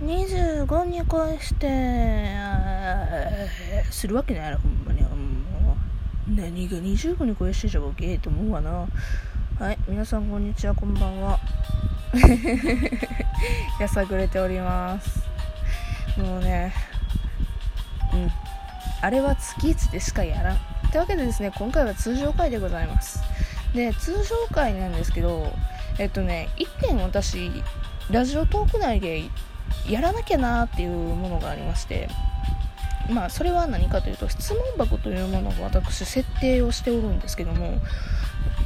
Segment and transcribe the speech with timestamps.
[0.00, 2.32] 25に恋して
[3.90, 5.02] するわけないやろほんまに。
[5.02, 5.08] も
[6.28, 8.88] う何が25に恋してじゃボケと思うわな。
[9.58, 11.40] はい皆さんこんにちはこんばんは。
[13.80, 15.20] やさぐれております。
[16.16, 16.72] もうね
[18.12, 18.30] うん。
[19.00, 20.58] あれは月1でしかやらん。
[20.92, 23.20] というわけでですね今回は通常回でございます。
[23.74, 25.52] で通常回なんですけど
[25.98, 27.50] えっとね1点私
[28.12, 29.24] ラジオトーク内で
[29.88, 32.08] やらなきゃなっていうものがありまして
[33.10, 37.78] まあそれは何かというと質問箱というものを私設定をしておるんですけども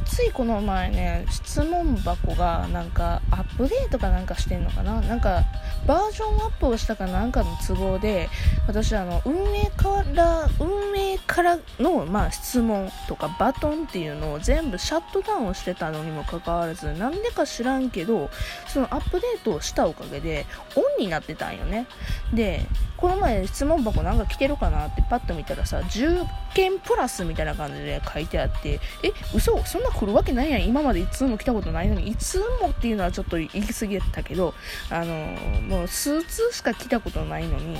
[0.05, 5.01] ついこの前ね質問箱がなんかアップデートかなんかしてんのかな？
[5.01, 5.43] なんか
[5.87, 8.29] バージョンアップをしたかなんかの都合で
[8.67, 18.29] 私あの運営から運営からの、まあ、質問とかバトンっていうのを全部シャットダウンしてたのにもかかわらずなんでか知らんけど
[18.69, 20.47] そのアップデートをしたおかげで
[20.77, 21.87] オンになってたんよね。
[22.35, 22.67] で
[22.99, 26.25] この前質問箱なんか来てるかなってパッと見たらさ10
[26.55, 29.62] 件プラスみたいな感じで書いてあってえ嘘？
[29.67, 30.67] そんな来るわけないやん。
[30.67, 34.55] 今までいつも来たことないのにいつもっていうのはちょっと言い過ぎたけど
[34.91, 35.37] あの
[35.69, 37.77] もう数通しか来たことないのに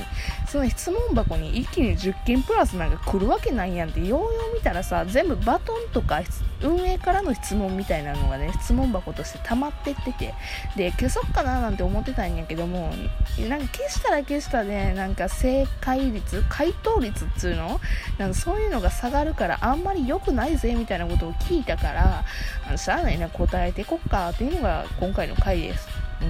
[0.47, 6.21] その質問箱に一気に10件プラスなんか来るわけないやんってようよう見たらさ全部バトンとか
[6.61, 10.33] 運営からの質問みたいなのがね質問箱として溜まってってて
[10.77, 12.93] で消そっかななんて思ってたんやけども
[13.49, 17.81] なんか消したら消したでなんか正解率回答率っつうの？
[18.17, 22.23] なんかそういうのが下がるからあんまり良くないぜみたいなことを聞いたから
[22.67, 25.87] あのしゃあないな答えていこっかっていうのが今回の回です。
[26.21, 26.25] う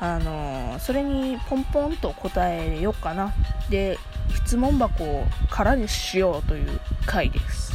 [0.00, 3.32] あのー、それにポンポンと答えようかな。
[3.68, 3.98] で
[4.34, 7.72] 質問箱を空にしようという回です。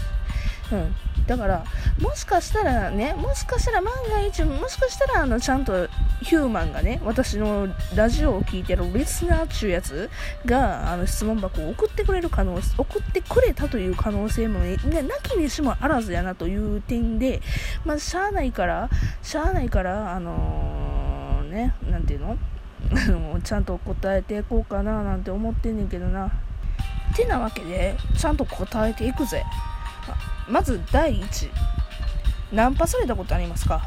[0.72, 0.96] うん。
[1.28, 1.66] だから
[2.01, 5.88] もしかしたらねもしかしたら万が一もしかしたらあのちゃんと
[6.22, 10.09] ヒューマンがね私のラジオを聴いてるリスナーっちゅうやつ
[10.45, 17.41] があの質問箱を送ってくれる可能送ってくれたという可能性もねなきにしもあらずやなという点で
[17.85, 18.90] まあしゃあないから
[19.22, 22.38] しゃあないからあのー、ねなんていうの？
[23.44, 26.31] ちゃんと答えていこうかななんて思ってんねんけどな。
[27.16, 29.44] てなわけでちゃんと答えていくぜ。
[30.47, 31.49] まず第1
[32.51, 33.81] ナンパされたことありますか？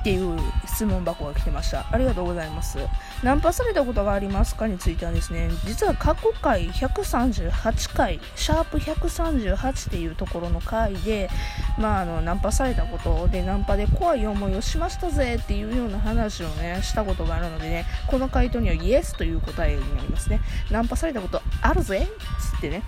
[0.00, 1.86] っていう質問箱が来てました。
[1.90, 2.76] ありがとうございます。
[3.22, 11.30] ナンパされたことがありますかについてはですね実は過去回138回シャープ138っていうところの回で
[11.78, 20.42] まああのナンパされたことでナンパで怖い思いをしましたぜっていうような話をねしたことがあるのでねこの回答にはイエスという答えになりますね。
[20.70, 22.06] ナンパされたことあるぜ
[22.52, 22.82] つってね。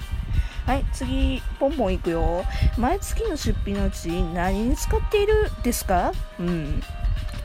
[0.66, 2.44] はい、次、ポンポンいくよ。
[2.76, 6.12] 毎月の出費のうち何に使っているですか？
[6.40, 6.82] うん。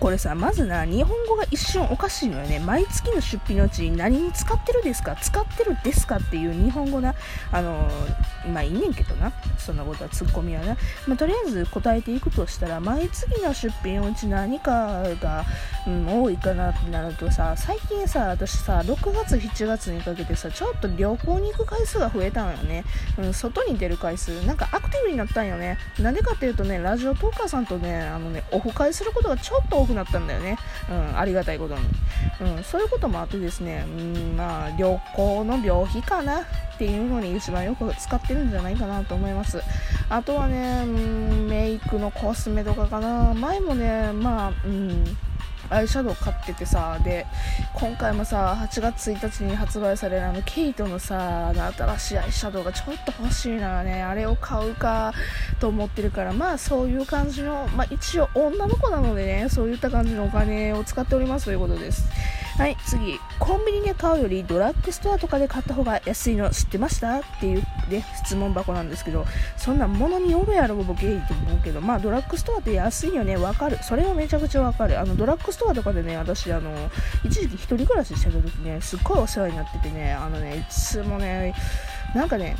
[0.01, 2.57] これさ、まずな、日本語が一瞬おかしいのよね。
[2.57, 7.13] 毎月の出費のうち何に使ってるですか使ってるですかっていう日本語な、
[7.51, 7.87] あの、
[8.51, 9.31] まあいいねんけどな。
[9.59, 10.75] そんなことはツッコミはな。
[11.05, 15.45] まあ、とりあえず答えていくとしたら、毎月の出費のうち何かが、
[15.85, 22.85] うん、多いかなってなるとさ、最近さ、私さ、6月、7月にかけてさ、ちょっと旅行に行く回数が増えたのよね。
[23.19, 25.77] うん、外に出る回数、なんかアクティブになったんよね。
[25.99, 30.57] なんでかっていうとね、ラジオトーカーさんとね、あのね、オフ会することがちょっと多くなったんだよね。
[30.89, 31.81] うん、ありがたいことに。
[32.41, 36.43] うん、そういうこともあってですね、うん、まあ、旅行の旅費かなっ
[36.77, 39.61] ていうのに一番よく使ってるんじゃないかなと思います。
[40.09, 43.33] あとはね、うん、メイクのコスメとかかな。
[43.33, 45.05] 前もね、まあ、うん、
[45.71, 47.25] アイシャドウ買っててさで
[47.73, 54.03] 今回もさ8月1日に発売されるあのケイトのさ新しいアイシャドウがちょっと欲しいなね。
[54.03, 55.13] あれを買うか
[55.59, 62.09] と思ってるからまあそういう感じのまあ一応女の子なのでねそういった感じのお金を使っておりますということです。
[62.57, 63.19] はい次。
[63.39, 67.19] コンビニで買うよりドラッグストアとかで買った方が安いの知ってました？
[67.19, 69.25] っていうね質問箱なんですけど
[69.57, 73.37] そんなものによるやろボケイと思うけどまあドラッグストアって安いよね。
[73.37, 73.79] わかる。
[73.81, 74.99] それはめちゃくちゃわかる。
[74.99, 76.71] あのドラッグストアとかでね私あの
[77.25, 81.55] 一時期一人暮らししてた時ねすっごいお世話になっててねあのねいつもね
[82.15, 82.55] なんかね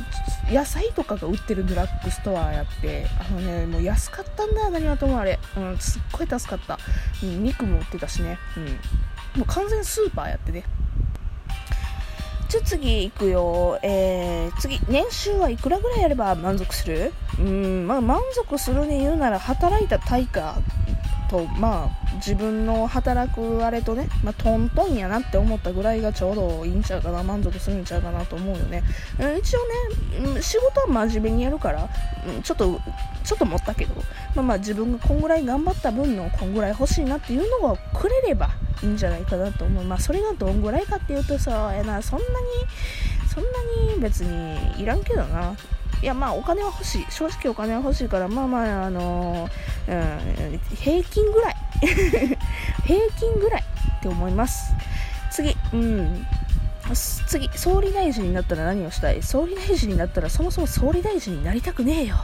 [0.50, 6.78] 野菜とかが売ってるドラッグストアやってあのねもう安かったんだ何はともあれ、うん、すっごい助かった、
[7.22, 8.38] うん、肉も売ってたしね。
[8.56, 8.64] うん。
[9.40, 10.64] もう完全スーパーやってね。
[12.48, 13.78] じゃ次行くよ。
[13.82, 17.14] えー、次、年収はいくらぐらいあれば満足する？
[17.38, 20.58] うん、まあ満足するに言うなら働いた対価
[21.32, 28.82] とまあ自分の働くあれとね、まあ、トントンやなって思ったぐらいがちょうどいいんちゃうかな満足するんちゃうかなと思うよね、
[29.18, 29.60] うん、一応
[30.34, 31.88] ね仕事は真面目にやるから、
[32.26, 32.78] うん、ちょっと
[33.24, 33.94] ちょっと持ったけど、
[34.36, 38.50] まあ、まあ自分がこんぐらい頑張った分のこんぐらい欲しいなっていうのがくれれば
[38.82, 39.84] いいんじゃないかなと思う。
[39.84, 42.30] まあそれがどんぐらいかっていうとさやなそんなに
[43.32, 45.56] そんなに別にいらんけどな。
[46.02, 47.06] いやまあお金は欲しい。
[47.10, 51.56] 正直お金は欲しいからまあまああのー、うん、平均ぐらい。
[52.84, 53.64] 平均ぐらい
[53.98, 54.74] って思います。
[55.30, 56.26] 次うん。
[57.26, 59.22] 次総理大臣になったら何をしたい？
[59.22, 62.16] 総理大臣になったらそもそも総理大臣になりたくねえよ。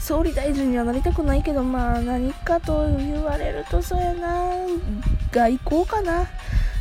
[0.00, 4.44] 総理大臣にはなりたくないけどまあ何かと言われるとそうやな
[5.30, 6.26] 外交かな。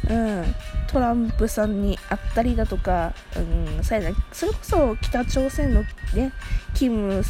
[0.09, 0.55] うん。
[0.91, 4.01] トランプさんに会ったりだとか、うん、そや
[4.31, 5.83] それこそ北朝鮮の
[6.15, 6.31] ね、
[6.73, 7.23] キム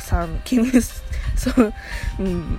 [0.00, 0.66] さん、キム、
[1.36, 1.72] そう、
[2.18, 2.58] うん、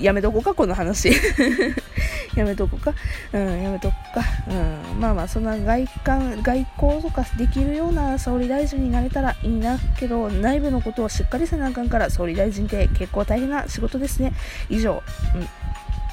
[0.00, 1.12] やめとこうか、この話。
[2.34, 2.94] やめとこうか。
[3.32, 4.22] うん、やめとこうか。
[4.48, 14.32] うん、まあまあ、そんな外観、外交とかできるような総理大臣になれたらいいな、けど、内部のことをしっかりせなあかんから、総理大臣って結構大変な仕事ですね。
[14.70, 15.02] 以上。
[15.34, 15.65] うん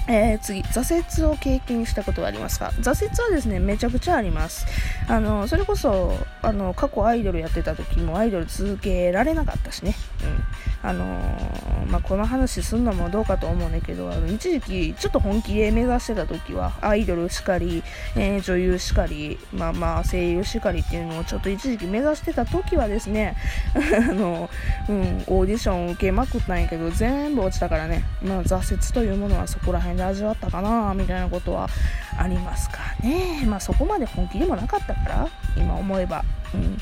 [0.08, 2.72] えー、次、挫折を経験したことはありますか？
[2.82, 4.66] 挫折はですね、めちゃくちゃあります。
[5.08, 9.96] あの、それこそ、あの、過去アイドルやってた時もアイドル続けられなかったしね。
[10.24, 10.90] うん。
[10.90, 17.84] あのー、まあ、この話すんのもどうかと思うんだけど、あの、一時期、ちょっと本気で目指してた時は、アイドルしかり、
[18.18, 23.38] えー、女優しかり、まあまあ、声優しかりっていうのをちょっと一時期目指してた時はですね、
[23.76, 24.50] あの、
[24.90, 31.70] うん、オーディション受けまくったんやけど、全部落ちたからね、まあ、挫折というものはそこら辺で味わったかなみたいなことは
[32.18, 36.24] ありますかねまあそこまで本気でもなかったから今思えば
[36.54, 36.78] うん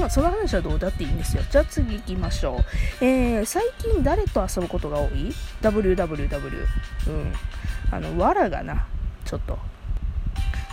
[0.00, 1.42] まあ、その話はどうだっていいんですよ。
[1.50, 2.64] じゃあ次行きましょ
[3.00, 3.04] う。
[3.04, 5.32] えー、最近誰と遊ぶことが多い
[5.62, 6.66] ?www。
[7.06, 7.32] うん。
[7.92, 8.86] あの、わらがな、
[9.24, 9.56] ちょっと。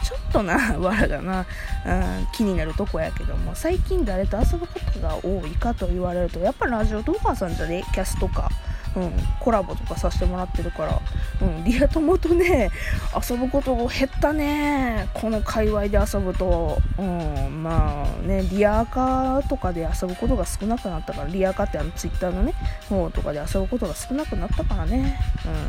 [0.03, 1.45] ちょっとな、 わらがな、
[1.85, 1.91] う
[2.23, 7.83] ん、気になるとこやけども、最近誰と遊ぶことが多いかと言われると、やっぱラジオとお母さんじゃね？
[7.93, 8.49] キャスとか。
[8.95, 11.01] うん、コラボとかさせてもらってるから、
[11.41, 12.69] うん、リア友とね、
[13.29, 15.07] 遊ぶこと減ったね。
[15.13, 22.53] この界隈で遊ぶと、うん、まあね、リアカーとかで遊ぶことが少なくなったから、リアカーってあのツイッターのね、
[22.89, 25.19] 方とかで遊ぶことが少なくなったからね。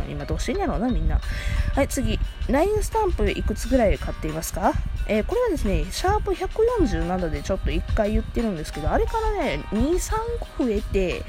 [0.07, 1.21] うん、今どうしてんやろうな、みんな。
[1.75, 2.19] はい、次。
[2.49, 4.73] LINE スタンプいくつぐらい買っていますか？
[5.09, 10.13] えー、これはですね、シャープ147でちょっと1回言ってるんですけど、あれからね、2、3
[10.57, 11.25] 個増えて、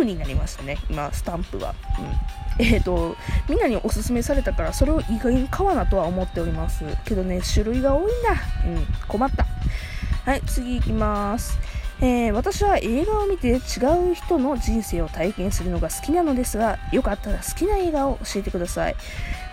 [0.00, 1.74] 9になりましたね、今、スタンプは。
[2.58, 2.64] うん。
[2.66, 3.16] えっ、ー、と、
[3.48, 6.84] みんなにおすすめされたから、それを意外に買わなとは思っております。
[7.04, 8.32] けどね、種類が多いんだ。
[8.66, 9.46] うん、困った。
[10.24, 11.58] はい、次行きます。
[12.00, 13.60] えー、私は映画を見て違う
[14.14, 18.96] 人の人生を体験するのが好きなのですが、よかったら好きな映画を教えてください。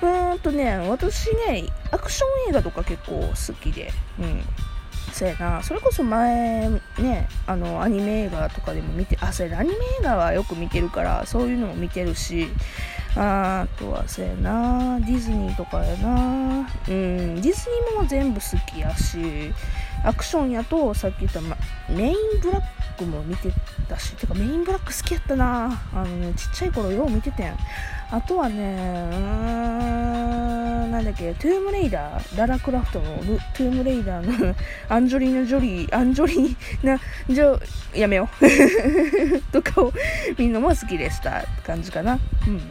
[0.01, 4.41] うーんとね、私ね、アクション映画とか結構好きで、うん。
[5.11, 12.47] そやな、それこそ前、ね、あの、アニメ映画とかでも見て、あ、それアニメ映画はよく見てるから、そういうのも見てるし、
[13.15, 16.13] あとはそうやな、ディズニーとかやな、
[16.87, 19.53] うん、ディズニーも全部好きやし、
[20.03, 21.57] アクションやと、さっき言った、ま、
[21.89, 22.63] メインブラッ
[22.97, 23.51] クも見て
[23.87, 25.81] たし、てかメインブラック好きやったな。
[25.93, 27.57] あのね、ちっちゃい頃よう見ててん。
[28.11, 34.55] あとはね、うーん、なんだっけ、トゥームレイダー、ララクラフトのトゥームレイダーの
[34.89, 36.97] アンジョリーナ・ジョリー、アンジョリーナ・
[37.29, 37.61] ジョ、
[37.93, 38.45] やめよう。
[39.51, 39.93] とかを
[40.37, 42.19] 見るのも好きでしたって感じかな。
[42.47, 42.61] うん。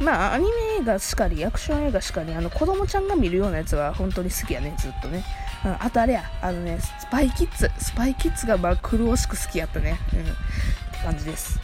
[0.00, 0.50] まあ、アニメ
[0.82, 5.24] 映画しかり、アクション映画しかり、あの、子供ちゃんが見るようなやつは本当に好きやね、ずっとね。
[5.64, 9.98] あとあれや、あのね、スパイキッズ、スパイキッズがまあ狂おしく好きやったね。
[10.12, 10.32] うん、って
[11.02, 11.58] 感じです。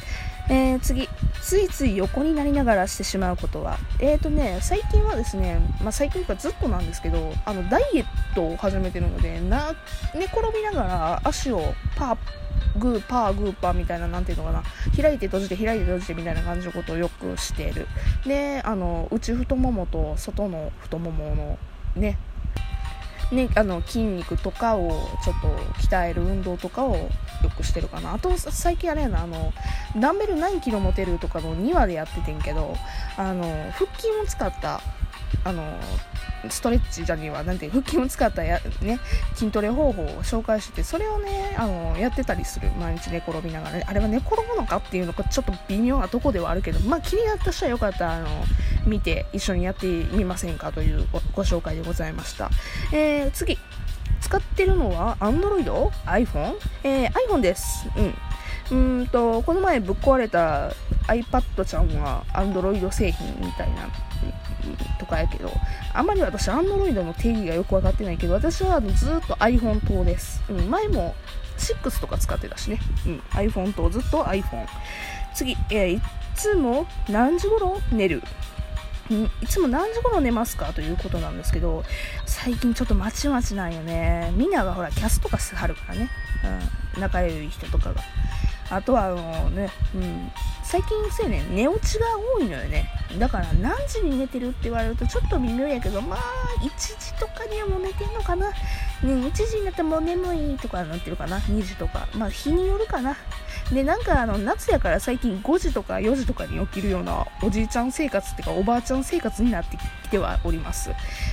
[0.49, 1.09] えー、次、
[1.41, 9.75] ついつい横になりながらしてしまうことは、えーとね、最近はですね、まあ、最近かずっとなんですけど、あの、ダイエットを始めてるので、な、
[10.15, 14.63] 寝転びながら足をパー、グー、パー、グー、パーみたいな、なんていうのかな、
[15.01, 17.87] 開いて閉じて、開いて閉じてみたいな感じのことをよくしている。
[18.27, 21.59] で、あの、内太ももと外の太ももの、
[21.95, 22.19] ね、
[23.33, 24.91] ね、あの筋肉とかを
[25.25, 25.49] ちょっと
[25.89, 27.09] 鍛える運動とかをよ
[27.57, 28.12] くしてるかな。
[28.12, 29.53] あと最近あれやなあの
[29.99, 32.77] ダンベル何キロ持てるとかの2話でやっててんけど
[33.17, 34.83] あの腹筋を使った
[35.45, 35.65] あの
[36.51, 39.01] ストレッチじゃにはなんて腹筋を使ったや、ね、
[39.35, 42.71] 筋トレ方法を紹介しててそれをねあのやってたりする。
[42.79, 48.29] 毎日寝転びながら、あれは寝転ぶのかっていうのがちょっと微妙なとこではあるけどまあ気になった人はよかったらあの
[48.87, 52.51] 見て一緒にやってみませんかというご紹介でございました、
[52.93, 53.59] えー、次
[54.21, 55.91] 使ってるのは Android?
[56.07, 56.55] iPhone?
[56.85, 58.15] えー、iPhone ですうん
[58.71, 60.71] うんとこの前ぶっ壊れた
[61.09, 63.89] iPad ちゃんは Android 製品みたいな
[64.99, 65.51] とかやけど、
[65.93, 70.43] あんまり私、アンドロイドの定義がよく分かってないけど、私はずっと iPhone 党です。
[70.49, 71.15] うん、前も
[71.59, 72.79] 6とか使ってたしね。
[73.07, 74.67] うん、iPhone 党、ずっと iPhone。
[75.35, 76.01] 次、えー、い
[76.35, 78.23] つも何時頃寝る？
[79.42, 81.85] いつも何時頃寝ますかということなんですけど、
[82.26, 84.33] 最近ちょっとまちまちなんよね。
[84.37, 86.11] みんながほら、キャスとかすはるからね。
[86.95, 88.02] うん、仲良い人とかが。
[88.71, 90.33] あとは、あのね、うん、
[90.64, 92.88] 最近そうやね、寝落ちが多いのよね。
[93.19, 96.21] だから何時に寝てるって言われるとちょっと微妙やけど、まあ、
[96.61, 98.49] 1時とかにはもう寝てんのかな。
[98.49, 98.54] ね、
[99.02, 101.38] 1時になったらもう眠いとかなってるかな。
[101.38, 102.09] 2時とか。
[102.14, 103.16] まあ、日によるかな。
[103.73, 110.91] で、なんかあの、夏やから最近5時とか4時とかに起きるようなおじいちゃん生活っていうかおばあちゃん生活になってきてはおります。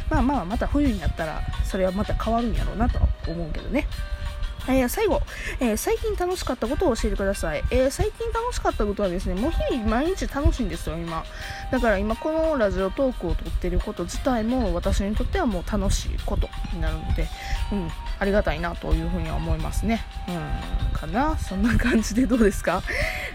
[0.10, 3.88] まあまあ、また冬になったらそれはまた変わるんやろうなとは思うけどね。
[4.70, 5.22] えー、最後、
[5.60, 7.64] えー、最近楽しかったことを教えてください。
[7.72, 11.26] えー、最近楽しかったことはですね、もう日々毎日楽しいんですよ、今。
[11.72, 17.28] だから今このラジオトークを撮ってること自体も私にとってはもう楽しいことになるので、
[17.72, 20.06] うん、ありがたいなというふうには思いますね。
[20.28, 21.38] うん、かな？
[21.38, 22.84] そんな感じでどうですか？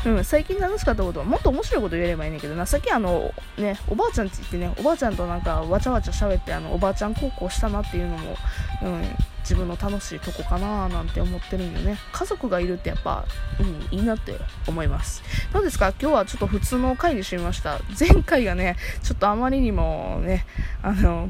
[0.07, 8.37] うん、最近楽しかったことはもっと面白いこと言えればいいねんけどな、さっきあの、ね、おばあちゃんち行ってね、おばあちゃんとなんかわちゃわちゃ喋って、あの、おばあちゃん高校したなっていうのも、
[8.83, 9.05] うん、
[9.45, 11.99] 自分の楽しいとこかななんて思ってるんよね。
[12.13, 13.25] 家族がいるってやっぱ、
[13.61, 14.35] うん、いいなって
[14.67, 15.23] 思います。
[15.53, 15.93] どうですか？
[16.01, 17.79] 今日はちょっと普通の回にしてみました。
[17.99, 20.47] 前回がねちょっとあまりにもね
[20.83, 21.29] あの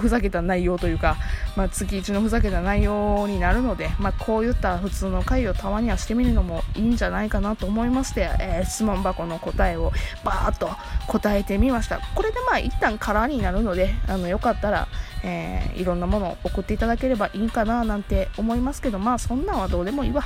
[0.00, 1.16] ふざけた内容というか、
[1.56, 9.92] まあ、月1のふざけた内容になるので、まあ、こういった普通の回をたまにはしてみるのもいいんじゃないかなと思いまして、えー、質問箱の答えを
[10.24, 10.70] バーッと
[11.06, 12.00] 答えてみました。
[12.14, 14.88] これでまあ一旦カラーになるのであのよかったら
[15.22, 20.24] えー、いろんなものを送っていただければいいかななんて思いますけどまあそんなんはどうでもいいわ。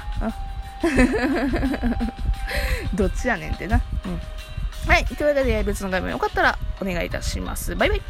[2.95, 4.21] どっちやねんってな、うん、
[4.87, 5.05] はい。
[5.05, 7.75] というわけで別の画面よかったらお願いいたします。
[7.75, 8.03] バイバイ。